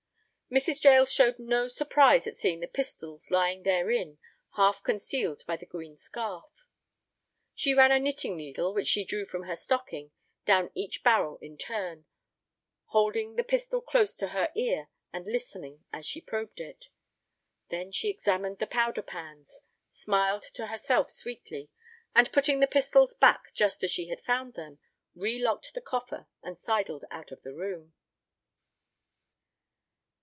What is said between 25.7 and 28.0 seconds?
the coffer and sidled out of the room.